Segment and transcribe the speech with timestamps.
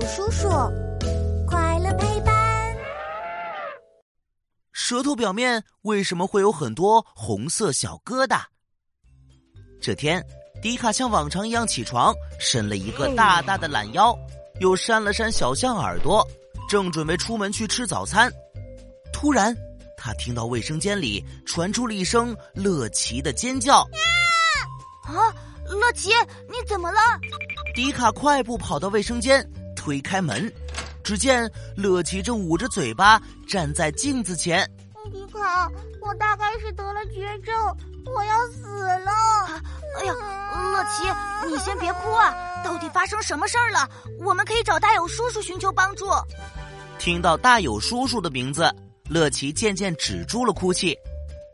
[0.00, 0.48] 友叔叔，
[1.46, 2.34] 快乐陪伴。
[4.72, 8.40] 舌头表面为什么会有很多红色小疙瘩？
[9.78, 10.24] 这天，
[10.62, 14.16] 迪卡像往常一样起床，伸了一个大大的懒腰，
[14.60, 16.26] 又扇了扇小象耳朵，
[16.66, 18.32] 正准备出门去吃早餐。
[19.12, 19.54] 突然，
[19.98, 23.80] 他听到卫生间里传出了一声乐奇的尖叫。
[25.02, 25.28] 啊，
[25.66, 26.08] 乐奇，
[26.48, 26.98] 你怎么了？
[27.74, 29.46] 迪卡快步跑到卫生间，
[29.80, 30.52] 推开门，
[31.02, 33.18] 只见乐奇正捂着嘴巴
[33.48, 34.70] 站在镜子前。
[35.10, 37.54] 迪卡，我大概是得了绝症，
[38.04, 38.68] 我要死
[38.98, 39.10] 了！
[39.98, 40.14] 哎呀，
[40.52, 42.34] 乐奇，你先别哭啊！
[42.62, 43.88] 到底发生什么事儿了？
[44.22, 46.04] 我们可以找大友叔叔寻求帮助。
[46.98, 48.70] 听到大友叔叔的名字，
[49.08, 50.94] 乐奇渐渐止住了哭泣。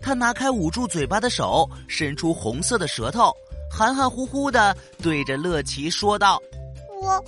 [0.00, 3.33] 他拿开捂住嘴巴的手，伸出红色的舌头。
[3.70, 6.41] 含含糊糊的对着乐奇说道
[7.00, 7.24] ：“我，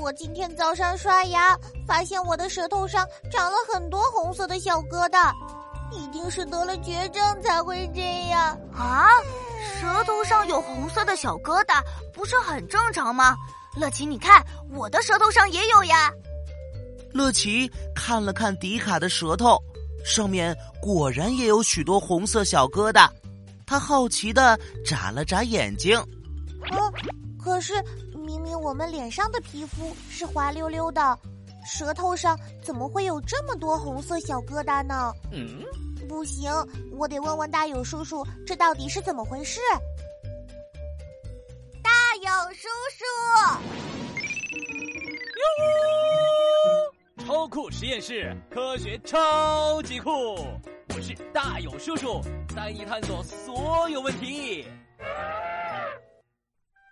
[0.00, 5.32] 我今天早上刷牙，发现我的舌头上长了很多红色的小疙瘩，
[5.90, 9.08] 一定是得了绝症才会这样啊！
[9.80, 11.82] 舌头上有红色的小疙瘩，
[12.14, 13.36] 不是很正常吗？
[13.76, 16.10] 乐奇，你看我的舌头上也有呀。”
[17.12, 19.58] 乐奇看了看迪卡的舌头，
[20.04, 23.08] 上面果然也有许多红色小疙瘩。
[23.66, 25.98] 他好奇的眨了眨眼睛，
[26.70, 26.78] 嗯，
[27.38, 27.74] 可是
[28.28, 31.18] 明明我们脸上的皮肤是滑溜溜的，
[31.64, 35.14] 舌头上怎么会有这么多红色小疙瘩呢？
[35.32, 35.64] 嗯，
[36.06, 36.52] 不行，
[36.92, 39.62] 我得问问大勇叔叔，这到底是怎么回事？
[41.82, 42.68] 大勇叔
[42.98, 43.02] 叔，
[47.16, 50.10] 哟，超酷实验室，科学超级酷。
[50.10, 52.20] 我是大勇叔叔，
[52.54, 54.66] 带你探索所有问题。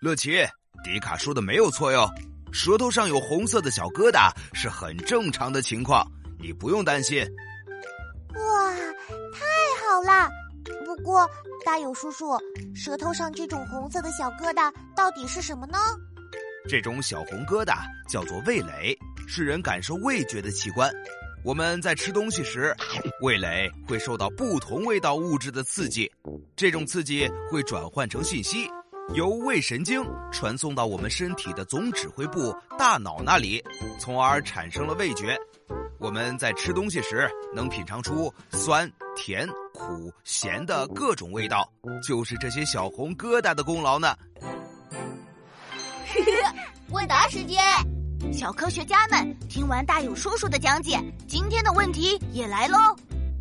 [0.00, 0.46] 乐奇，
[0.84, 2.08] 迪卡说的没有错哟，
[2.52, 6.06] 舌头上有红色的小疙瘩是很正常的情况，
[6.38, 7.27] 你不用担心。
[8.34, 8.72] 哇，
[9.32, 9.44] 太
[9.82, 10.31] 好啦！
[10.84, 11.28] 不过，
[11.64, 12.38] 大友叔叔，
[12.75, 15.78] 舌头上这种红色的小疙瘩到底是什么呢？
[16.69, 17.76] 这种小红疙瘩
[18.08, 18.97] 叫做味蕾，
[19.28, 20.93] 是人感受味觉的器官。
[21.44, 22.75] 我们在吃东西时，
[23.22, 26.10] 味蕾会受到不同味道物质的刺激，
[26.56, 28.69] 这种刺激会转换成信息，
[29.15, 33.62] 由胃神经传送到我们身体的总指挥部大脑那里，
[34.00, 35.39] 从而产生了味觉。
[35.99, 41.71] 我们在吃东西时能品尝出酸、甜、苦、咸的各种味道，
[42.06, 44.15] 就是这些小红疙瘩的功劳呢。
[46.91, 47.62] 问答时间。
[48.33, 52.78] 小科学家们听完大勇叔叔的讲解，今天的问题也来喽。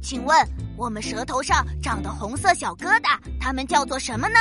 [0.02, 0.48] 请问
[0.78, 4.38] 我们舌头上长的红色小疙瘩，它们叫做什么呢？